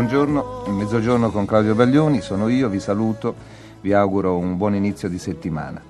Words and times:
Buongiorno, 0.00 0.64
mezzogiorno 0.68 1.30
con 1.30 1.46
Claudio 1.46 1.74
Baglioni, 1.74 2.20
sono 2.20 2.48
io, 2.48 2.68
vi 2.68 2.80
saluto, 2.80 3.34
vi 3.80 3.94
auguro 3.94 4.36
un 4.36 4.58
buon 4.58 4.74
inizio 4.74 5.08
di 5.08 5.16
settimana. 5.16 5.80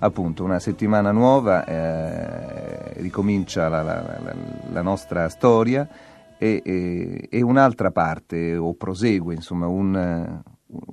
Appunto, 0.00 0.44
una 0.44 0.58
settimana 0.58 1.12
nuova, 1.12 1.64
eh, 1.64 2.92
ricomincia 3.00 3.70
la, 3.70 3.80
la- 3.82 4.02
la- 4.22 4.34
la 4.70 4.82
nostra 4.82 5.30
storia 5.30 5.88
e, 6.36 6.60
e- 6.62 7.26
e 7.30 7.40
un'altra 7.40 7.90
parte, 7.90 8.54
o 8.54 8.74
prosegue, 8.74 9.34
insomma, 9.34 9.66
un- 9.66 10.42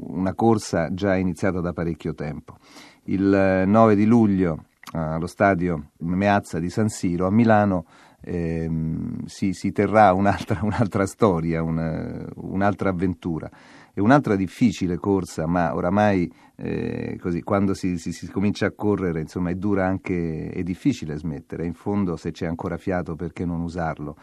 una 0.08 0.34
corsa 0.34 0.94
già 0.94 1.18
iniziata 1.18 1.60
da 1.60 1.74
parecchio 1.74 2.14
tempo. 2.16 2.56
Il 3.04 3.34
eh, 3.34 3.66
9 3.66 3.96
di 3.96 4.06
luglio 4.06 4.64
allo 4.94 5.28
stadio 5.28 5.90
Meazza 6.00 6.58
di 6.58 6.70
San 6.70 6.88
Siro 6.88 7.28
a 7.28 7.32
Milano 7.32 7.84
ehm, 8.22 9.26
si, 9.26 9.54
si 9.54 9.72
terrà 9.72 10.14
un'altra, 10.14 10.60
un'altra 10.64 11.06
storia, 11.06 11.62
una- 11.62 12.26
un'altra 12.36 12.90
avventura. 12.90 13.50
È 13.94 14.00
un'altra 14.00 14.36
difficile 14.36 14.98
corsa, 14.98 15.46
ma 15.48 15.76
oramai 15.76 16.32
eh, 16.56 17.18
così, 17.20 17.42
quando 17.42 17.74
si, 17.74 17.98
si- 17.98 18.14
si 18.14 18.28
comincia 18.32 18.68
a 18.68 18.72
correre 18.72 19.20
insomma, 19.22 19.50
è 19.50 19.56
dura 19.56 19.86
anche, 19.86 20.50
è 20.50 20.64
difficile 20.64 21.18
smettere, 21.18 21.66
in 21.66 21.74
fondo 21.74 22.16
se 22.16 22.32
c'è 22.32 22.46
ancora 22.46 22.78
fiato 22.78 23.16
perché 23.16 23.46
non 23.46 23.62
usarlo. 23.62 24.16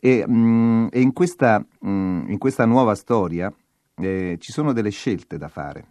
E, 0.00 0.24
mm, 0.28 0.88
e 0.90 1.00
in, 1.00 1.12
questa, 1.12 1.64
mm, 1.86 2.28
in 2.30 2.38
questa 2.38 2.64
nuova 2.66 2.94
storia 2.94 3.52
eh, 3.96 4.36
ci 4.40 4.52
sono 4.52 4.72
delle 4.72 4.90
scelte 4.90 5.38
da 5.38 5.48
fare. 5.48 5.86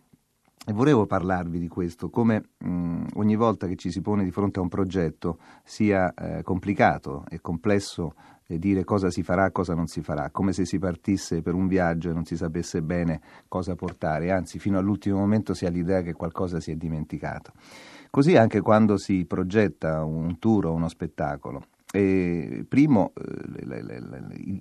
E 0.64 0.74
volevo 0.74 1.08
parlarvi 1.08 1.58
di 1.58 1.68
questo, 1.68 2.12
come 2.12 2.50
mh, 2.60 3.06
ogni 3.16 3.36
volta 3.36 3.66
che 3.66 3.76
ci 3.76 3.90
si 3.90 4.00
pone 4.00 4.24
di 4.24 4.30
fronte 4.30 4.60
a 4.60 4.62
un 4.62 4.70
progetto 4.70 5.40
sia 5.64 6.14
eh, 6.14 6.44
complicato 6.44 7.26
e 7.30 7.42
complesso 7.42 8.14
eh, 8.46 8.60
dire 8.60 8.84
cosa 8.84 9.10
si 9.10 9.24
farà, 9.24 9.50
cosa 9.50 9.74
non 9.74 9.88
si 9.88 10.04
farà, 10.04 10.30
come 10.30 10.54
se 10.54 10.66
si 10.66 10.78
partisse 10.78 11.42
per 11.42 11.56
un 11.56 11.68
viaggio 11.68 12.12
e 12.12 12.14
non 12.14 12.26
si 12.26 12.38
sapesse 12.38 12.84
bene 12.84 13.22
cosa 13.48 13.74
portare, 13.74 14.30
anzi 14.30 14.60
fino 14.60 14.78
all'ultimo 14.78 15.18
momento 15.18 15.56
si 15.56 15.66
ha 15.66 15.70
l'idea 15.70 16.04
che 16.04 16.14
qualcosa 16.14 16.60
si 16.60 16.70
è 16.70 16.76
dimenticato. 16.76 17.54
Così 18.12 18.38
anche 18.38 18.62
quando 18.62 18.98
si 18.98 19.26
progetta 19.26 20.04
un 20.04 20.38
tour 20.38 20.68
o 20.68 20.74
uno 20.74 20.90
spettacolo. 20.90 21.64
Primo, 21.94 23.12
eh, 23.16 23.66
le- 23.66 23.84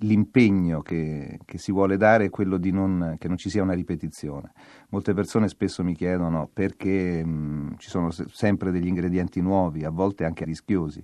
l'impegno 0.01 0.81
che, 0.81 1.39
che 1.45 1.57
si 1.57 1.71
vuole 1.71 1.95
dare 1.95 2.25
è 2.25 2.29
quello 2.29 2.57
di 2.57 2.71
non, 2.71 3.15
che 3.17 3.27
non 3.29 3.37
ci 3.37 3.49
sia 3.49 3.63
una 3.63 3.73
ripetizione. 3.73 4.51
Molte 4.89 5.13
persone 5.13 5.47
spesso 5.47 5.83
mi 5.83 5.95
chiedono 5.95 6.49
perché 6.51 7.23
mh, 7.23 7.75
ci 7.77 7.89
sono 7.89 8.11
se- 8.11 8.25
sempre 8.29 8.71
degli 8.71 8.87
ingredienti 8.87 9.39
nuovi, 9.41 9.85
a 9.85 9.89
volte 9.89 10.25
anche 10.25 10.43
rischiosi. 10.43 11.03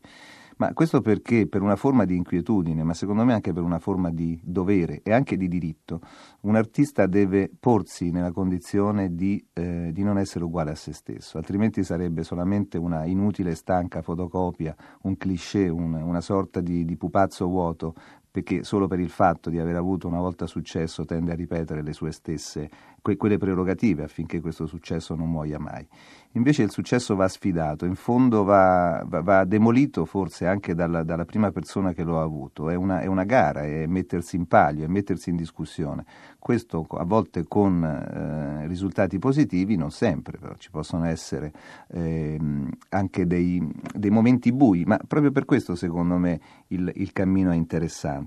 Ma 0.59 0.73
questo 0.73 1.01
perché 1.01 1.47
per 1.47 1.61
una 1.61 1.75
forma 1.75 2.03
di 2.05 2.15
inquietudine, 2.15 2.81
ma 2.83 2.95
secondo 2.95 3.23
me 3.23 3.33
anche 3.33 3.53
per 3.53 3.61
una 3.61 3.77
forma 3.77 4.09
di 4.09 4.39
dovere 4.43 5.01
e 5.03 5.13
anche 5.13 5.37
di 5.37 5.47
diritto, 5.47 5.99
un 6.41 6.55
artista 6.55 7.05
deve 7.05 7.51
porsi 7.59 8.09
nella 8.09 8.31
condizione 8.31 9.13
di, 9.13 9.43
eh, 9.53 9.91
di 9.93 10.01
non 10.01 10.17
essere 10.17 10.45
uguale 10.45 10.71
a 10.71 10.75
se 10.75 10.93
stesso, 10.93 11.37
altrimenti 11.37 11.83
sarebbe 11.83 12.23
solamente 12.23 12.79
una 12.79 13.05
inutile 13.05 13.53
stanca 13.53 14.01
fotocopia, 14.01 14.75
un 15.03 15.15
cliché, 15.15 15.69
un- 15.69 15.93
una 15.93 16.21
sorta 16.21 16.59
di, 16.59 16.85
di 16.85 16.97
pupazzo 16.97 17.45
vuoto, 17.45 17.93
perché 18.37 18.63
solo 18.63 18.87
per 18.87 18.99
il 18.99 19.09
fatto 19.09 19.49
di 19.49 19.57
aver 19.57 19.75
avuto 19.77 20.07
una 20.07 20.19
volta 20.19 20.45
successo 20.45 21.05
tende 21.05 21.31
a 21.31 21.35
ripetere 21.35 21.81
le 21.81 21.91
sue 21.91 22.11
stesse, 22.11 22.69
que- 23.01 23.17
quelle 23.17 23.39
prerogative 23.39 24.03
affinché 24.03 24.41
questo 24.41 24.67
successo 24.67 25.15
non 25.15 25.31
muoia 25.31 25.57
mai. 25.57 25.87
Invece 26.33 26.61
il 26.61 26.69
successo 26.69 27.15
va 27.15 27.27
sfidato, 27.27 27.85
in 27.85 27.95
fondo 27.95 28.43
va, 28.43 29.03
va- 29.07 29.21
va 29.21 29.43
demolito 29.43 30.05
forse 30.05 30.45
anche 30.45 30.75
dalla, 30.75 31.01
dalla 31.01 31.25
prima 31.25 31.51
persona 31.51 31.93
che 31.93 32.03
lo 32.03 32.19
ha 32.19 32.21
avuto, 32.21 32.69
è 32.69 32.75
una, 32.75 32.99
è 32.99 33.07
una 33.07 33.23
gara, 33.23 33.63
è 33.63 33.87
mettersi 33.87 34.35
in 34.35 34.45
palio, 34.45 34.85
è 34.85 34.87
mettersi 34.87 35.31
in 35.31 35.35
discussione. 35.35 36.05
Questo 36.37 36.85
a 36.91 37.05
volte 37.05 37.45
con 37.47 37.83
eh, 37.83 38.67
risultati 38.67 39.17
positivi, 39.17 39.77
non 39.77 39.89
sempre, 39.89 40.37
però 40.37 40.53
ci 40.57 40.69
possono 40.69 41.05
essere 41.05 41.51
ehm, 41.89 42.69
anche 42.89 43.25
dei, 43.25 43.67
dei 43.95 44.11
momenti 44.11 44.51
bui, 44.51 44.83
ma 44.85 44.99
proprio 45.07 45.31
per 45.31 45.45
questo 45.45 45.73
secondo 45.73 46.17
me 46.17 46.39
il, 46.67 46.91
il 46.95 47.11
cammino 47.13 47.49
è 47.49 47.55
interessante. 47.55 48.26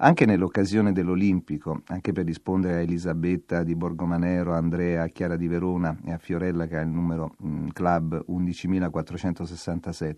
Anche 0.00 0.26
nell'occasione 0.26 0.92
dell'Olimpico, 0.92 1.82
anche 1.88 2.12
per 2.12 2.24
rispondere 2.24 2.74
a 2.76 2.80
Elisabetta 2.82 3.64
di 3.64 3.74
Borgomanero, 3.74 4.52
a 4.54 4.56
Andrea, 4.56 5.02
a 5.02 5.08
Chiara 5.08 5.34
di 5.34 5.48
Verona 5.48 5.98
e 6.04 6.12
a 6.12 6.18
Fiorella 6.18 6.68
che 6.68 6.76
ha 6.76 6.82
il 6.82 6.88
numero 6.88 7.34
mh, 7.36 7.68
club 7.72 8.24
11.467, 8.28 10.14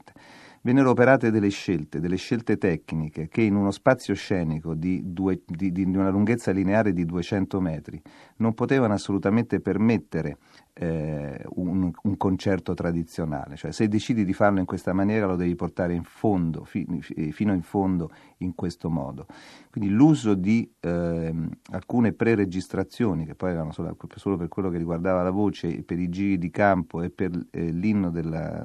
vennero 0.61 0.91
operate 0.91 1.31
delle 1.31 1.49
scelte, 1.49 1.99
delle 1.99 2.17
scelte 2.17 2.59
tecniche 2.59 3.29
che 3.29 3.41
in 3.41 3.55
uno 3.55 3.71
spazio 3.71 4.13
scenico 4.15 4.75
di, 4.75 5.01
due- 5.03 5.41
di- 5.47 5.73
di 5.73 5.85
una 5.85 6.11
lunghezza 6.11 6.51
lineare 6.51 6.93
di 6.93 7.07
200 7.07 7.59
metri 7.63 8.03
non 8.37 8.53
potevano 8.53 8.93
assolutamente 8.93 9.61
permettere 9.61 10.37
eh, 10.83 11.45
un, 11.57 11.93
un 12.03 12.17
concerto 12.17 12.73
tradizionale, 12.73 13.57
cioè 13.57 13.71
se 13.71 13.87
decidi 13.87 14.25
di 14.25 14.33
farlo 14.33 14.61
in 14.61 14.65
questa 14.65 14.95
maniera 14.95 15.27
lo 15.27 15.37
devi 15.37 15.55
portare 15.55 15.93
in 15.93 16.05
fondo, 16.05 16.65
fi- 16.65 16.87
fi- 17.01 17.33
fino 17.33 17.53
in 17.53 17.61
fondo 17.61 18.11
in 18.39 18.55
questo 18.55 18.89
modo. 18.89 19.27
Quindi 19.71 19.91
l'uso 19.91 20.33
di 20.33 20.69
ehm, 20.81 21.51
alcune 21.73 22.13
pre-registrazioni, 22.15 23.27
che 23.27 23.35
poi 23.35 23.51
erano 23.51 23.73
solo, 23.73 23.95
solo 24.15 24.39
per 24.39 24.49
quello 24.49 24.71
che 24.71 24.79
riguardava 24.79 25.23
la 25.23 25.31
voce, 25.31 25.83
per 25.83 25.99
i 25.99 26.09
giri 26.09 26.39
di 26.39 26.51
campo 26.51 27.03
e 27.03 27.11
per 27.11 27.31
eh, 27.51 27.71
l'inno 27.71 28.11
della, 28.11 28.65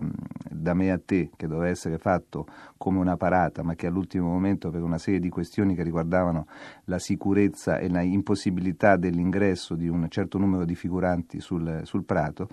da 0.49 0.73
me 0.73 0.91
a 0.91 0.99
te, 1.03 1.31
che 1.35 1.47
doveva 1.47 1.67
essere 1.67 1.97
fatto 1.97 2.47
come 2.77 2.99
una 2.99 3.17
parata, 3.17 3.61
ma 3.61 3.75
che 3.75 3.87
all'ultimo 3.87 4.29
momento 4.29 4.69
per 4.69 4.81
una 4.81 4.97
serie 4.97 5.19
di 5.19 5.29
questioni 5.29 5.75
che 5.75 5.83
riguardavano 5.83 6.47
la 6.85 6.97
sicurezza 6.97 7.77
e 7.77 7.89
la 7.89 8.01
impossibilità 8.01 8.95
dell'ingresso 8.95 9.75
di 9.75 9.89
un 9.89 10.07
certo 10.09 10.37
numero 10.37 10.63
di 10.63 10.75
figuranti 10.75 11.41
sul, 11.41 11.81
sul 11.83 12.03
prato, 12.05 12.47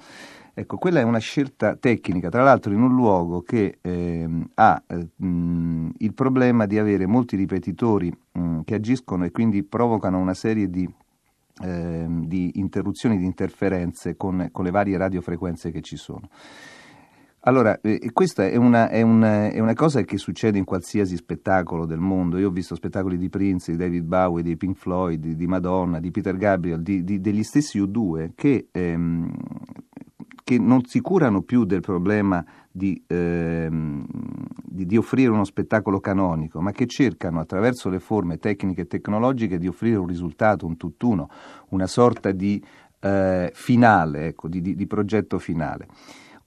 Ecco, 0.54 0.76
quella 0.76 1.00
è 1.00 1.02
una 1.02 1.18
scelta 1.18 1.76
tecnica, 1.76 2.28
tra 2.28 2.42
l'altro 2.42 2.72
in 2.72 2.82
un 2.82 2.94
luogo 2.94 3.40
che 3.40 3.78
ehm, 3.80 4.50
ha 4.54 4.82
eh, 4.86 5.08
mh, 5.16 5.92
il 5.98 6.12
problema 6.12 6.66
di 6.66 6.78
avere 6.78 7.06
molti 7.06 7.36
ripetitori 7.36 8.14
mh, 8.32 8.60
che 8.64 8.74
agiscono 8.74 9.24
e 9.24 9.30
quindi 9.30 9.62
provocano 9.62 10.18
una 10.18 10.34
serie 10.34 10.68
di, 10.68 10.86
ehm, 11.62 12.26
di 12.26 12.50
interruzioni, 12.56 13.16
di 13.16 13.24
interferenze 13.24 14.14
con, 14.18 14.50
con 14.52 14.64
le 14.64 14.70
varie 14.70 14.98
radiofrequenze 14.98 15.70
che 15.70 15.80
ci 15.80 15.96
sono. 15.96 16.28
Allora, 17.44 17.80
eh, 17.80 18.10
questa 18.12 18.46
è 18.46 18.54
una, 18.54 18.88
è, 18.88 19.02
una, 19.02 19.50
è 19.50 19.58
una, 19.58 19.74
cosa 19.74 20.02
che 20.02 20.16
succede 20.16 20.58
in 20.58 20.64
qualsiasi 20.64 21.16
spettacolo 21.16 21.86
del 21.86 21.98
mondo. 21.98 22.38
Io 22.38 22.48
ho 22.48 22.52
visto 22.52 22.76
spettacoli 22.76 23.18
di 23.18 23.28
Prince, 23.28 23.72
di 23.72 23.76
David 23.76 24.04
Bowie, 24.04 24.44
di 24.44 24.56
Pink 24.56 24.76
Floyd, 24.76 25.18
di, 25.18 25.34
di 25.34 25.46
Madonna, 25.48 25.98
di 25.98 26.12
Peter 26.12 26.36
Gabriel, 26.36 26.82
di, 26.82 27.02
di, 27.02 27.20
degli 27.20 27.42
stessi 27.42 27.80
U2 27.80 28.30
che, 28.36 28.68
ehm, 28.70 29.28
che, 30.44 30.58
non 30.60 30.84
si 30.84 31.00
curano 31.00 31.42
più 31.42 31.64
del 31.64 31.80
problema 31.80 32.44
di, 32.70 33.02
ehm, 33.08 34.06
di, 34.62 34.96
offrire 34.96 35.30
uno 35.30 35.44
spettacolo 35.44 35.98
canonico, 35.98 36.60
ma 36.60 36.70
che 36.70 36.86
cercano 36.86 37.40
attraverso 37.40 37.88
le 37.88 37.98
forme 37.98 38.38
tecniche 38.38 38.82
e 38.82 38.86
tecnologiche 38.86 39.58
di 39.58 39.66
offrire 39.66 39.96
un 39.96 40.06
risultato, 40.06 40.64
un 40.64 40.76
tutt'uno, 40.76 41.28
una 41.70 41.88
sorta 41.88 42.30
di 42.30 42.62
eh, 43.00 43.50
finale, 43.52 44.26
ecco, 44.28 44.46
di 44.46 44.86
progetto 44.86 45.40
finale. 45.40 45.88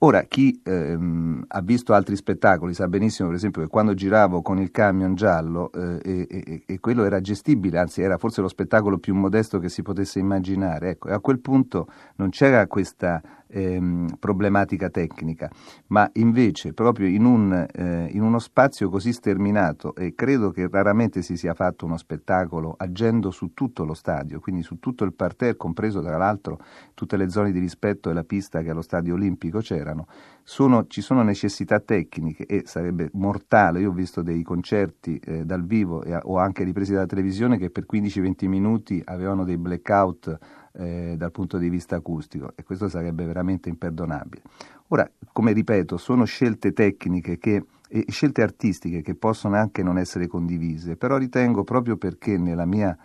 Ora, 0.06 0.22
chi 0.22 0.62
ehm, 0.64 1.46
ha 1.48 1.62
visto 1.62 1.92
altri 1.96 2.16
spettacoli 2.16 2.76
sa 2.76 2.88
benissimo, 2.88 3.30
per 3.30 3.38
esempio, 3.38 3.64
che 3.64 3.68
quando 3.68 3.96
giravo 3.96 4.44
con 4.44 4.60
il 4.60 4.70
camion 4.70 5.16
giallo 5.16 5.72
eh, 5.72 6.00
e, 6.04 6.28
e, 6.30 6.64
e, 6.64 6.80
quello 6.80 7.06
era 7.06 7.20
gestibile, 7.22 7.80
anzi 7.80 8.04
era 8.04 8.20
forse 8.20 8.42
lo 8.42 8.48
spettacolo 8.48 9.00
più 9.00 9.16
modesto 9.16 9.58
che 9.58 9.68
si 9.68 9.82
potesse 9.82 10.20
immaginare. 10.20 10.90
Ecco, 10.90 11.08
e 11.08 11.14
a 11.14 11.20
quel 11.20 11.40
punto 11.40 11.88
non 12.18 12.30
c'era 12.30 12.68
questa 12.68 13.20
ehm, 13.56 14.18
problematica 14.20 14.90
tecnica, 14.90 15.50
ma 15.88 16.10
invece 16.14 16.74
proprio 16.74 17.08
in, 17.08 17.24
un, 17.24 17.66
eh, 17.72 18.10
in, 18.12 18.22
uno 18.22 18.40
spazio 18.40 18.90
così 18.90 19.14
sterminato 19.14 19.96
e 19.96 20.14
credo 20.14 20.52
che 20.52 20.68
raramente 20.70 21.22
si 21.22 21.38
sia 21.38 21.54
fatto 21.54 21.86
uno 21.86 21.98
spettacolo 21.98 22.76
agendo 22.78 23.32
su 23.32 23.54
tutto 23.54 23.86
lo 23.86 23.94
stadio, 23.94 24.42
quindi 24.42 24.62
su 24.62 24.80
tutto 24.80 25.06
il 25.06 25.14
parterre, 25.14 25.56
compreso 25.56 26.02
tra 26.02 26.18
l'altro 26.18 26.60
tutte 26.94 27.16
le 27.16 27.30
zone 27.30 27.52
di 27.52 27.60
rispetto 27.60 28.10
e 28.10 28.14
la 28.14 28.24
pista 28.24 28.62
che 28.62 28.70
allo 28.70 28.82
stadio 28.82 29.14
olimpico 29.14 29.60
c'erano, 29.60 30.08
sono, 30.48 30.86
ci 30.86 31.02
sono 31.02 31.24
necessità 31.24 31.80
tecniche 31.80 32.46
e 32.46 32.62
sarebbe 32.66 33.10
mortale, 33.14 33.80
io 33.80 33.90
ho 33.90 33.94
visto 33.94 34.22
dei 34.22 34.44
concerti 34.44 35.18
eh, 35.18 35.44
dal 35.44 35.66
vivo 35.66 36.04
e, 36.04 36.16
o 36.22 36.38
anche 36.38 36.64
ripresi 36.64 36.94
dalla 36.94 37.08
televisione 37.08 37.58
che 37.58 37.72
per 37.72 37.86
15-20 37.92 38.48
minuti 38.48 39.02
avevano 39.04 39.44
dei 39.44 39.58
blackout 39.58 40.38
eh, 40.74 41.16
dal 41.18 41.32
punto 41.32 41.58
di 41.58 41.68
vista 41.68 41.96
acustico 41.96 42.52
e 42.56 42.62
questo 42.62 42.88
sarebbe 42.90 43.26
veramente 43.26 43.70
imperdonabile. 43.70 44.44
Ora, 44.90 45.10
come 45.32 45.52
ripeto, 45.52 45.98
sono 45.98 46.26
scelte 46.26 46.74
tecniche 46.74 47.40
che, 47.40 47.66
e 47.88 48.06
scelte 48.10 48.44
artistiche 48.44 49.02
che 49.02 49.16
possono 49.16 49.56
anche 49.56 49.82
non 49.82 49.98
essere 49.98 50.28
condivise, 50.28 50.96
però 50.96 51.18
ritengo 51.18 51.64
proprio 51.64 51.98
perché 51.98 52.38
nella 52.38 52.68
mia 52.68 52.96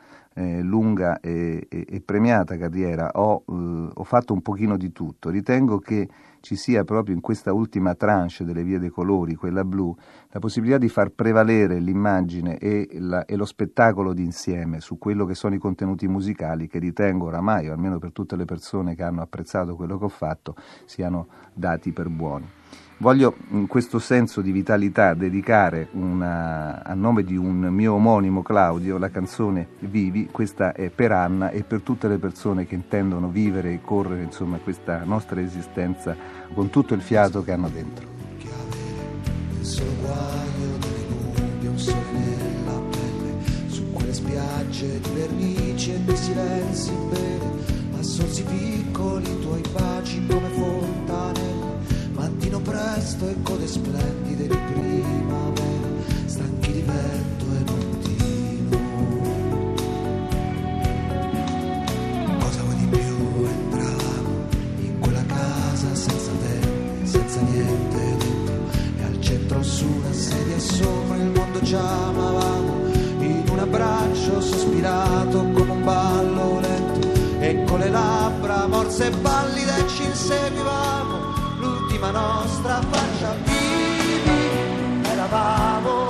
eh, 0.41 0.63
lunga 0.63 1.21
e, 1.21 1.67
e, 1.69 1.87
e, 1.87 2.01
premiata 2.01 2.57
carriera 2.57 3.11
ho, 3.15 3.45
eh, 3.47 3.91
ho 3.93 4.05
fatto 4.05 4.33
un 4.33 4.41
pochino 4.41 4.79
di 4.79 4.91
tutto, 4.91 5.29
ritengo 5.29 5.79
che 5.79 6.09
ci 6.41 6.57
sia 6.57 6.85
proprio 6.85 7.15
in 7.15 7.21
questa 7.21 7.53
ultima 7.53 7.95
tranche 7.95 8.45
delle 8.45 8.63
vie 8.63 8.79
dei 8.79 8.89
colori, 8.89 9.35
quella 9.35 9.65
blu, 9.65 9.95
la 10.31 10.39
possibilità 10.39 10.79
di 10.79 10.89
far 10.89 11.11
prevalere 11.11 11.79
l'immagine 11.79 12.57
e, 12.57 12.89
la, 12.93 13.27
e 13.27 13.37
lo 13.37 13.45
spettacolo 13.45 14.15
d'insieme 14.15 14.81
su 14.81 14.97
quello 14.97 15.27
che 15.27 15.35
sono 15.35 15.55
i 15.55 15.59
contenuti 15.59 16.09
musicali 16.09 16.67
che 16.67 16.79
ritengo 16.79 17.27
oramai, 17.27 17.69
o 17.69 17.73
almeno 17.73 17.99
per 17.99 18.13
tutte 18.13 18.37
le 18.37 18.47
persone 18.47 18.95
che 18.95 19.03
hanno 19.03 19.21
apprezzato 19.21 19.77
quello 19.77 19.99
che 19.99 20.05
ho 20.05 20.09
fatto, 20.09 20.55
siano 20.87 21.27
dati 21.53 21.93
per 21.93 22.09
buoni. 22.09 22.49
Voglio 23.01 23.35
in 23.53 23.67
questo 23.67 23.99
senso 23.99 24.43
di 24.43 24.53
vitalità 24.53 25.15
dedicare 25.15 25.89
una, 25.93 26.85
a 26.85 26.93
nome 26.93 27.25
di 27.25 27.35
un 27.35 27.61
mio 27.61 27.95
omonimo 27.95 28.43
Claudio 28.43 28.99
la 28.99 29.09
canzone 29.09 29.69
Vivi, 29.79 30.29
questa 30.31 30.75
è 30.75 30.91
per 30.91 31.11
Anna 31.11 31.49
e 31.49 31.63
per 31.63 31.81
tutte 31.81 32.09
le 32.09 32.19
persone 32.19 32.67
che 32.67 32.75
intendono 32.75 33.29
vivere 33.29 33.73
e 33.73 33.81
correre 33.83 34.23
insomma 34.23 34.59
questa 34.59 35.03
nostra 35.05 35.41
esistenza 35.41 36.15
con 36.53 36.69
tutto 36.69 36.93
il 36.93 37.01
fiato 37.01 37.43
che 37.43 37.53
hanno 37.53 37.71
dentro. 37.71 38.07
Solo 39.63 40.09
piccoli 48.45 49.41
tuoi 49.41 49.63
baci 49.73 50.27
come 50.27 50.49
fontanelle 50.49 51.60
mattino 52.51 52.61
presto 52.61 53.29
e 53.29 53.37
code 53.43 53.67
splendide 53.67 54.49
di 54.49 54.59
primavera, 54.73 55.89
stanchi 56.27 56.73
di 56.73 56.83
vento 56.83 57.45
e 57.45 57.59
mattino. 57.71 58.79
Cosa 62.41 62.63
vuoi 62.63 62.77
di 62.77 62.87
più? 62.87 63.47
Entravamo 63.47 64.47
in 64.81 64.99
quella 64.99 65.25
casa 65.27 65.95
senza 65.95 66.33
te, 66.43 67.07
senza 67.07 67.41
niente 67.41 68.17
dentro, 68.19 68.55
e 68.99 69.03
al 69.05 69.21
centro 69.21 69.63
su 69.63 69.87
una 69.87 70.13
sedia 70.13 70.59
sopra 70.59 71.17
il 71.17 71.31
mondo 71.31 71.63
ci 71.63 71.75
amavamo, 71.77 72.75
in 73.21 73.45
un 73.49 73.59
abbraccio 73.61 74.41
sospirato 74.41 75.51
come 75.53 75.71
un 75.71 75.85
ballo 75.85 76.59
lento, 76.61 77.09
e 77.39 77.65
con 77.65 77.79
le 77.79 77.91
labbra 77.91 78.67
morse 78.67 79.07
e 79.07 79.11
pallide 79.11 79.87
ci 79.89 80.03
inseguivamo 80.03 81.30
l'ultima 82.01 82.11
nostra 82.11 82.81
faccia 82.81 83.35
vivi, 83.45 85.03
eravamo 85.07 86.10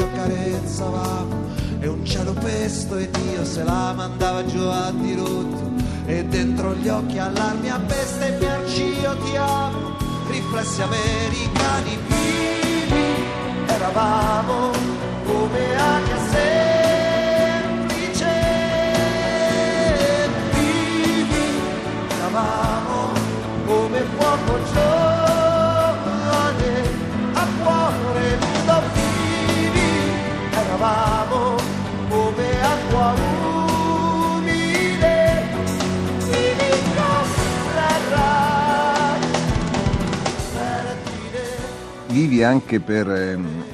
ci 0.00 0.06
accarezzavamo 0.06 1.48
e 1.80 1.88
un 1.88 2.04
cielo 2.06 2.32
pesto 2.32 2.96
e 2.96 3.10
Dio 3.10 3.44
se 3.44 3.62
la 3.62 3.92
mandava 3.94 4.44
giù 4.46 4.60
a 4.60 4.90
dirotto. 4.92 5.68
E 6.06 6.24
dentro 6.24 6.74
gli 6.74 6.88
occhi 6.88 7.18
allarmi 7.18 7.68
a 7.68 7.78
bestemmiarci 7.78 8.82
io 8.82 9.16
ti 9.18 9.36
amo. 9.36 9.96
Riflessi 10.28 10.80
americani 10.82 11.98
vivi 12.06 13.04
eravamo 13.66 14.70
come 15.26 15.76
aria 15.76 16.19
Anche 42.42 42.80
per, 42.80 43.10
ehm, 43.10 43.64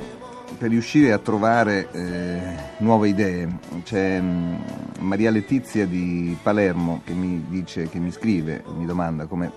per 0.59 0.71
riuscire 0.71 1.13
a 1.13 1.19
trovare 1.19 1.89
eh, 1.93 2.39
nuove 2.79 3.09
idee. 3.09 3.49
C'è 3.85 4.21
mm, 4.21 4.55
Maria 5.01 5.31
Letizia 5.31 5.87
di 5.87 6.37
Palermo 6.43 7.03
che 7.05 7.13
mi 7.13 7.45
dice, 7.49 7.89
che 7.89 7.99
mi 7.99 8.11
scrive, 8.11 8.65
mi 8.77 8.87
domanda 8.87 9.27
come 9.27 9.53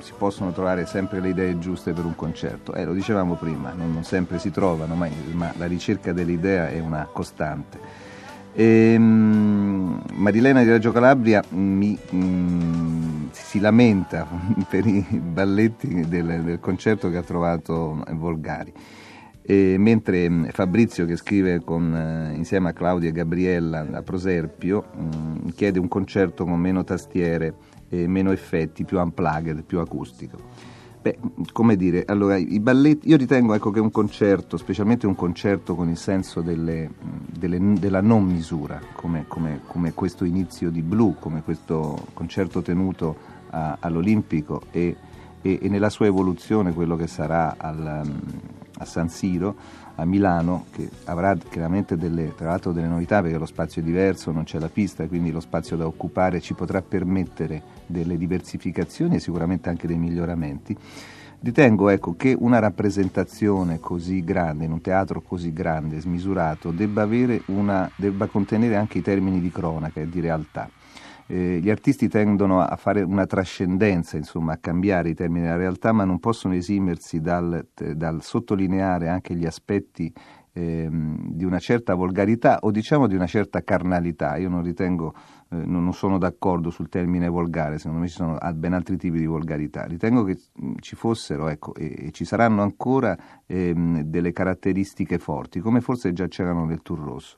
si 0.00 0.12
possono 0.16 0.52
trovare 0.52 0.86
sempre 0.86 1.20
le 1.20 1.30
idee 1.30 1.58
giuste 1.58 1.92
per 1.92 2.04
un 2.04 2.14
concerto. 2.14 2.74
Eh, 2.74 2.84
lo 2.84 2.92
dicevamo 2.92 3.34
prima, 3.34 3.72
non, 3.72 3.92
non 3.92 4.04
sempre 4.04 4.38
si 4.38 4.50
trovano, 4.50 4.94
ma, 4.94 5.08
ma 5.32 5.52
la 5.56 5.66
ricerca 5.66 6.12
dell'idea 6.12 6.68
è 6.68 6.78
una 6.78 7.08
costante. 7.12 7.78
Ehm, 8.54 10.02
Marilena 10.14 10.62
di 10.62 10.70
Reggio 10.70 10.90
Calabria 10.90 11.42
mi, 11.50 11.98
mm, 12.14 13.25
si 13.42 13.60
lamenta 13.60 14.26
per 14.68 14.86
i 14.86 15.04
balletti 15.10 16.08
del, 16.08 16.42
del 16.42 16.60
concerto 16.60 17.10
che 17.10 17.16
ha 17.16 17.22
trovato 17.22 18.02
Volgari. 18.12 18.72
E 19.48 19.76
mentre 19.78 20.50
Fabrizio, 20.50 21.06
che 21.06 21.14
scrive 21.14 21.62
con, 21.62 21.94
eh, 21.94 22.34
insieme 22.34 22.70
a 22.70 22.72
Claudia 22.72 23.10
e 23.10 23.12
Gabriella 23.12 23.82
da 23.84 24.02
Proserpio, 24.02 24.86
mm, 24.96 25.48
chiede 25.54 25.78
un 25.78 25.86
concerto 25.86 26.44
con 26.44 26.58
meno 26.58 26.82
tastiere 26.82 27.54
e 27.88 28.08
meno 28.08 28.32
effetti, 28.32 28.84
più 28.84 28.98
unplugged, 28.98 29.62
più 29.62 29.78
acustico. 29.78 30.38
Beh, 31.06 31.18
come 31.52 31.76
dire, 31.76 32.02
allora 32.04 32.36
i 32.36 32.58
balletti, 32.58 33.08
io 33.08 33.16
ritengo 33.16 33.54
ecco, 33.54 33.70
che 33.70 33.78
un 33.78 33.92
concerto, 33.92 34.56
specialmente 34.56 35.06
un 35.06 35.14
concerto 35.14 35.76
con 35.76 35.88
il 35.88 35.96
senso 35.96 36.40
delle, 36.40 36.90
delle, 36.98 37.74
della 37.78 38.00
non 38.00 38.24
misura, 38.24 38.80
come, 38.92 39.24
come, 39.28 39.60
come, 39.68 39.94
questo 39.94 40.24
inizio 40.24 40.68
di 40.68 40.82
Blu, 40.82 41.14
come 41.20 41.44
questo 41.44 42.08
concerto 42.12 42.60
tenuto 42.60 43.14
a, 43.50 43.76
all'Olimpico 43.78 44.62
e, 44.72 44.96
e, 45.42 45.58
e, 45.62 45.68
nella 45.68 45.90
sua 45.90 46.06
evoluzione 46.06 46.72
quello 46.72 46.96
che 46.96 47.06
sarà 47.06 47.54
al, 47.56 48.02
a 48.78 48.84
San 48.84 49.08
Siro 49.08 49.84
a 49.96 50.04
Milano, 50.04 50.66
che 50.72 50.88
avrà 51.04 51.34
chiaramente 51.36 51.96
delle, 51.96 52.34
tra 52.34 52.48
l'altro 52.48 52.72
delle 52.72 52.86
novità 52.86 53.22
perché 53.22 53.38
lo 53.38 53.46
spazio 53.46 53.80
è 53.80 53.84
diverso, 53.84 54.30
non 54.30 54.44
c'è 54.44 54.58
la 54.58 54.68
pista, 54.68 55.06
quindi 55.06 55.30
lo 55.30 55.40
spazio 55.40 55.76
da 55.76 55.86
occupare 55.86 56.40
ci 56.40 56.54
potrà 56.54 56.82
permettere 56.82 57.62
delle 57.86 58.18
diversificazioni 58.18 59.16
e 59.16 59.20
sicuramente 59.20 59.68
anche 59.68 59.86
dei 59.86 59.96
miglioramenti. 59.96 60.76
Ritengo 61.38 61.90
ecco, 61.90 62.16
che 62.16 62.36
una 62.38 62.58
rappresentazione 62.58 63.78
così 63.78 64.24
grande, 64.24 64.64
in 64.64 64.72
un 64.72 64.80
teatro 64.80 65.20
così 65.20 65.52
grande, 65.52 66.00
smisurato, 66.00 66.70
debba, 66.70 67.06
una, 67.46 67.90
debba 67.94 68.26
contenere 68.26 68.76
anche 68.76 68.98
i 68.98 69.02
termini 69.02 69.40
di 69.40 69.50
cronaca 69.50 70.00
e 70.00 70.08
di 70.08 70.20
realtà. 70.20 70.68
Eh, 71.28 71.58
gli 71.60 71.70
artisti 71.70 72.08
tendono 72.08 72.60
a 72.60 72.76
fare 72.76 73.02
una 73.02 73.26
trascendenza, 73.26 74.16
insomma, 74.16 74.52
a 74.52 74.58
cambiare 74.58 75.08
i 75.08 75.14
termini 75.14 75.44
della 75.44 75.56
realtà, 75.56 75.92
ma 75.92 76.04
non 76.04 76.20
possono 76.20 76.54
esimersi 76.54 77.20
dal, 77.20 77.66
dal 77.74 78.22
sottolineare 78.22 79.08
anche 79.08 79.34
gli 79.34 79.44
aspetti 79.44 80.12
ehm, 80.52 81.30
di 81.32 81.44
una 81.44 81.58
certa 81.58 81.94
volgarità 81.94 82.58
o 82.60 82.70
diciamo 82.70 83.06
di 83.06 83.14
una 83.14 83.26
certa 83.26 83.62
carnalità. 83.62 84.36
Io 84.36 84.48
non 84.48 84.62
ritengo, 84.62 85.14
eh, 85.50 85.56
non 85.56 85.92
sono 85.92 86.18
d'accordo 86.18 86.70
sul 86.70 86.88
termine 86.88 87.28
volgare, 87.28 87.78
secondo 87.78 88.00
me 88.00 88.08
ci 88.08 88.14
sono 88.14 88.38
ben 88.54 88.72
altri 88.72 88.96
tipi 88.96 89.18
di 89.18 89.26
volgarità. 89.26 89.84
Ritengo 89.84 90.22
che 90.22 90.38
ci 90.80 90.96
fossero 90.96 91.48
ecco, 91.48 91.74
e, 91.74 92.10
ci 92.12 92.24
saranno 92.24 92.62
ancora 92.62 93.16
ehm, 93.46 94.02
delle 94.02 94.32
caratteristiche 94.32 95.18
forti, 95.18 95.60
come 95.60 95.80
forse 95.80 96.12
già 96.12 96.26
c'erano 96.28 96.64
nel 96.64 96.82
Tour 96.82 97.00
Rosso. 97.00 97.36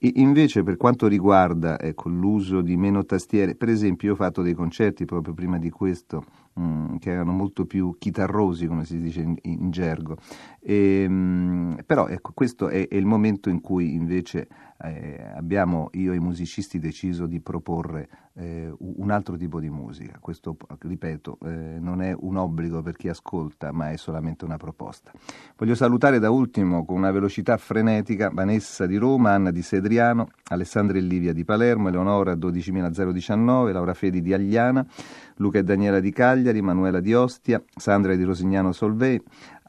E 0.00 0.12
invece 0.14 0.62
per 0.62 0.76
quanto 0.76 1.08
riguarda 1.08 1.80
ecco, 1.80 2.08
l'uso 2.08 2.60
di 2.60 2.76
meno 2.76 3.04
tastiere, 3.04 3.56
per 3.56 3.68
esempio 3.68 4.06
io 4.06 4.14
ho 4.14 4.16
fatto 4.16 4.42
dei 4.42 4.54
concerti 4.54 5.04
proprio 5.04 5.34
prima 5.34 5.58
di 5.58 5.70
questo 5.70 6.24
mm, 6.58 6.96
che 6.96 7.10
erano 7.10 7.32
molto 7.32 7.66
più 7.66 7.96
chitarrosi 7.98 8.66
come 8.66 8.84
si 8.84 9.00
dice 9.00 9.20
in, 9.20 9.36
in 9.42 9.70
gergo, 9.70 10.16
e, 10.60 11.02
ehm, 11.02 11.82
però 11.86 12.08
ecco, 12.08 12.32
questo 12.34 12.68
è, 12.68 12.88
è, 12.88 12.94
il 12.96 13.06
momento 13.06 13.48
in 13.48 13.60
cui 13.60 13.94
invece 13.94 14.48
eh, 14.80 15.32
abbiamo 15.34 15.88
io 15.92 16.12
e 16.12 16.16
i 16.16 16.20
musicisti 16.20 16.78
deciso 16.78 17.26
di 17.26 17.40
proporre 17.40 18.08
eh, 18.34 18.72
un 18.78 19.10
altro 19.10 19.36
tipo 19.36 19.58
di 19.60 19.68
musica. 19.68 20.18
Questo, 20.20 20.56
ripeto, 20.78 21.38
eh, 21.44 21.78
non 21.80 22.00
è 22.02 22.14
un 22.16 22.36
obbligo 22.36 22.82
per 22.82 22.96
chi 22.96 23.08
ascolta, 23.08 23.72
ma 23.72 23.90
è 23.90 23.96
solamente 23.96 24.44
una 24.44 24.56
proposta. 24.56 25.10
Voglio 25.56 25.74
salutare 25.74 26.18
da 26.18 26.30
ultimo 26.30 26.84
con 26.84 26.96
una 26.96 27.10
velocità 27.10 27.56
frenetica 27.56 28.30
Vanessa 28.32 28.86
di 28.86 28.96
Roma, 28.96 29.32
Anna 29.32 29.50
di 29.50 29.62
Sedriano, 29.62 30.28
Alessandra 30.50 30.98
e 30.98 31.00
Livia 31.00 31.32
di 31.32 31.44
Palermo, 31.44 31.88
Eleonora 31.88 32.34
12019, 32.36 33.72
Laura 33.72 33.94
Fedi 33.94 34.22
di 34.22 34.32
Agliana, 34.32 34.86
Luca 35.36 35.58
e 35.58 35.64
Daniela 35.64 35.98
di 35.98 36.12
Cagliari, 36.12 36.47
Manuela 36.60 37.00
di 37.00 37.14
Ostia, 37.14 37.62
Sandra 37.76 38.14
di 38.14 38.22
Rosignano 38.22 38.72
Solvei, 38.72 39.20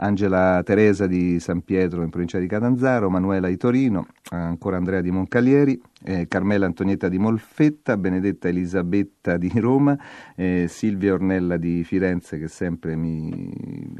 Angela 0.01 0.61
Teresa 0.63 1.07
di 1.07 1.39
San 1.39 1.61
Pietro 1.61 2.03
in 2.03 2.09
provincia 2.09 2.39
di 2.39 2.47
Catanzaro, 2.47 3.09
Manuela 3.09 3.47
di 3.47 3.57
Torino, 3.57 4.07
ancora 4.29 4.77
Andrea 4.77 5.01
di 5.01 5.11
Moncalieri, 5.11 5.79
eh, 6.03 6.27
Carmela 6.27 6.65
Antonietta 6.65 7.09
di 7.09 7.17
Molfetta, 7.17 7.97
Benedetta 7.97 8.47
Elisabetta 8.47 9.37
di 9.37 9.51
Roma, 9.55 9.97
eh, 10.35 10.67
Silvia 10.69 11.13
Ornella 11.13 11.57
di 11.57 11.83
Firenze 11.83 12.39
che 12.39 12.47
sempre 12.47 12.95
mi, 12.95 13.51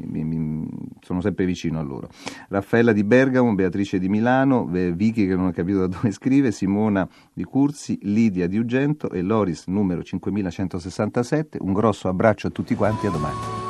mi, 0.06 0.24
mi, 0.24 0.38
sono 1.02 1.20
sempre 1.20 1.44
vicino 1.44 1.78
a 1.78 1.82
loro, 1.82 2.08
Raffaella 2.48 2.92
di 2.92 3.04
Bergamo, 3.04 3.54
Beatrice 3.54 3.98
di 3.98 4.08
Milano, 4.08 4.66
Vicky 4.66 5.26
che 5.26 5.34
non 5.34 5.46
ho 5.46 5.52
capito 5.52 5.80
da 5.80 5.86
dove 5.86 6.10
scrive, 6.12 6.52
Simona 6.52 7.08
di 7.32 7.44
Cursi, 7.44 7.98
Lidia 8.02 8.46
di 8.46 8.58
Ugento 8.58 9.10
e 9.10 9.22
Loris 9.22 9.66
numero 9.66 10.02
5167. 10.02 11.58
Un 11.60 11.72
grosso 11.72 12.08
abbraccio 12.08 12.48
a 12.48 12.50
tutti 12.50 12.74
quanti, 12.74 13.06
a 13.06 13.10
domani. 13.10 13.69